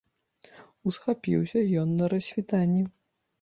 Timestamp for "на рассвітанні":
2.01-2.83